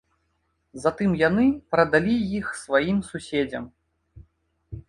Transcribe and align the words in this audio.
Затым 0.85 1.11
яны 1.27 1.45
прадалі 1.75 2.15
іх 2.39 2.45
сваім 2.63 2.97
суседзям. 3.11 3.65